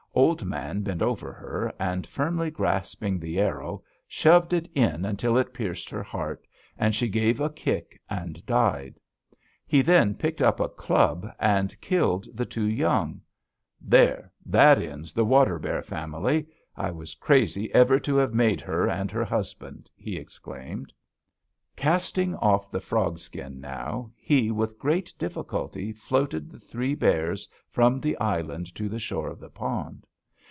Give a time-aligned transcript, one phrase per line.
[0.13, 5.53] Old Man bent over her, and, firmly grasping the arrow, shoved it in until it
[5.53, 6.45] pierced her heart,
[6.77, 8.99] and she gave a kick and died!
[9.65, 13.21] He then picked up a club and killed the two young.
[13.79, 14.29] 'There!
[14.45, 16.45] That ends the water bear family.
[16.75, 20.91] I was crazy ever to have made her and her husband!' he exclaimed.
[21.73, 27.99] "Casting off the frog skin now, he with great difficulty floated the three bears from
[28.01, 30.05] the island to the shore of the pond.